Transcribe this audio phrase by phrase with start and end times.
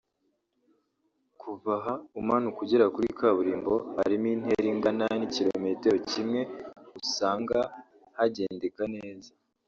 [1.41, 6.41] Kuva aha umanuka ugera kuri kaburimbo (harimo intera ingana n’ikilometero kimwe)
[6.99, 7.59] usanga
[8.17, 9.29] hagendeka neza